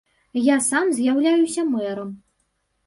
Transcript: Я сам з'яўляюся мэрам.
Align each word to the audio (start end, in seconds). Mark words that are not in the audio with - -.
Я 0.45 0.55
сам 0.69 0.89
з'яўляюся 1.01 1.69
мэрам. 1.73 2.13